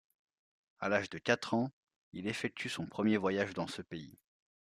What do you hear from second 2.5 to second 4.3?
son premier voyage dans ce pays.